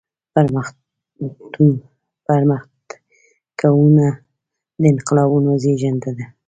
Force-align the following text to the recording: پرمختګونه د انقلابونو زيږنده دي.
پرمختګونه 2.27 4.07
د 4.81 4.83
انقلابونو 4.93 5.49
زيږنده 5.63 6.11
دي. 6.17 6.25